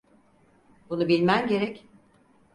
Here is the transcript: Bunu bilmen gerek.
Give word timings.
Bunu 0.89 1.07
bilmen 1.07 1.47
gerek. 1.47 1.87